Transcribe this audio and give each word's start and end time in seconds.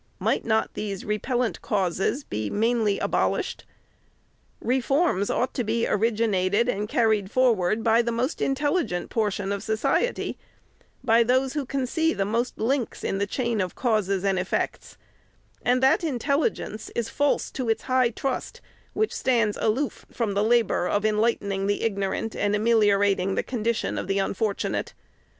might 0.17 0.43
not 0.43 0.73
these 0.73 1.05
repellent 1.05 1.61
causes 1.61 2.23
be 2.23 2.49
mainly 2.49 2.97
abolished? 2.97 3.65
Reforms 4.59 5.29
ought 5.29 5.53
to 5.53 5.63
be 5.63 5.85
originated 5.87 6.67
and 6.67 6.89
carried 6.89 7.29
forward 7.29 7.83
by 7.83 8.01
the 8.01 8.35
intelligent 8.39 9.11
portion 9.11 9.51
of 9.51 9.61
society; 9.61 10.39
by 11.03 11.21
those 11.21 11.53
who 11.53 11.67
can 11.67 11.85
see 11.85 12.15
most 12.15 12.57
links 12.57 13.03
in 13.03 13.19
the 13.19 13.27
chain 13.27 13.61
of 13.61 13.75
causes 13.75 14.23
and 14.25 14.39
effects; 14.39 14.97
and 15.61 15.83
that 15.83 16.03
intelligence 16.03 16.89
is 16.95 17.07
false 17.07 17.51
to 17.51 17.69
its 17.69 17.83
high 17.83 18.09
trusts, 18.09 18.59
which 18.93 19.13
stands 19.13 19.55
aloof 19.61 20.07
from 20.11 20.33
the 20.33 20.43
labor 20.43 20.87
of 20.87 21.05
enlightening 21.05 21.67
the 21.67 21.83
ignorant 21.83 22.35
and 22.35 22.55
ameliorating 22.55 23.35
the 23.35 23.43
condition 23.43 23.99
of 23.99 24.07
the 24.07 24.17
unfortu 24.17 24.71
nate. 24.71 24.93